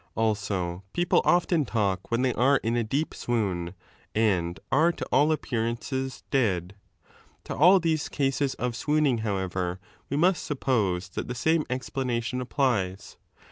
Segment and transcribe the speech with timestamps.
[0.15, 3.75] Also, people often talk when they are in a deep swoon
[4.15, 6.73] and are to all appearances dead.
[7.43, 9.79] To all these cases of swooning, however,
[10.09, 13.17] we must suppose that the same explanation applies.